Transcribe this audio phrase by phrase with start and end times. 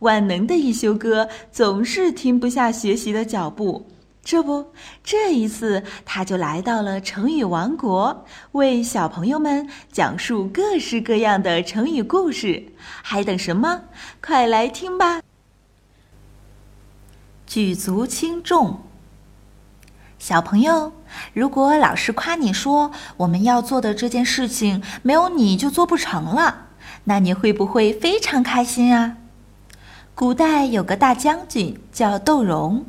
[0.00, 3.86] 万能的一休哥总是停不下学习的脚步。
[4.22, 4.66] 这不，
[5.02, 12.62] 这一次他就来到了成语王国，为小朋友们讲述各式各样的成语故事。
[13.02, 13.80] 还等什么？
[14.22, 15.22] 快来听吧！
[17.46, 18.80] 举足轻重。
[20.18, 20.92] 小朋友，
[21.32, 26.66] 如果老师夸你说我们要做的这件事情没有你就做不成了，
[27.04, 29.16] 那你会不会非常开心啊？
[30.14, 32.84] 古代有个大将军叫窦融。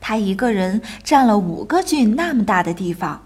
[0.00, 3.22] 他一个人占了五个郡那么大的地方，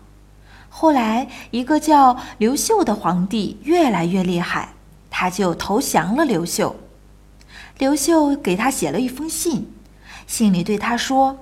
[0.68, 4.74] 后来一个叫刘秀的皇帝越来越厉害，
[5.10, 6.76] 他就投降了刘秀。
[7.78, 9.72] 刘秀给他写了一封信，
[10.26, 11.38] 信里对他说：“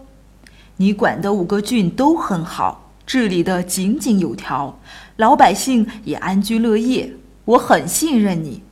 [0.79, 4.79] 你管的五个郡都很好，治理的井井有条，
[5.17, 7.13] 老百姓也安居乐业，
[7.45, 8.63] 我很信任你。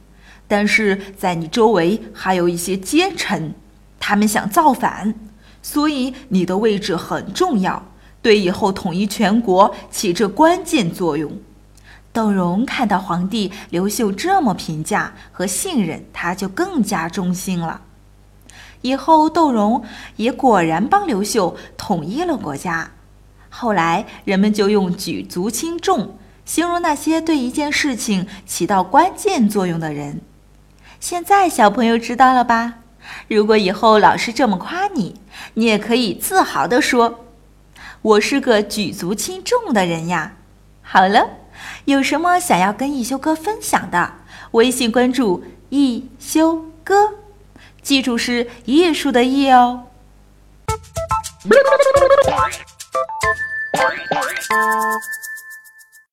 [0.52, 3.54] 但是在你周围还有一些奸臣，
[3.98, 5.14] 他们想造反。”
[5.62, 7.82] 所以你的位置很重要，
[8.20, 11.32] 对以后统一全国起着关键作用。
[12.12, 17.80] 窦融看到皇帝刘秀这么评价和信任，他就更加忠心了。
[18.82, 19.82] 以后窦融
[20.16, 22.90] 也果然帮刘秀统一了国家。
[23.48, 30.20] 后来人们就用“举足轻重”形容那些对一件事情起到关键作用的人。
[31.02, 32.74] 现在小朋友知道了吧？
[33.26, 35.16] 如果以后老师这么夸你，
[35.54, 37.24] 你也可以自豪地说
[38.02, 40.34] ：“我是个举足轻重的人呀。”
[40.80, 41.28] 好了，
[41.86, 44.12] 有什么想要跟一休哥分享的，
[44.52, 47.14] 微信关注一休哥，
[47.82, 49.88] 记住是艺术的艺哦。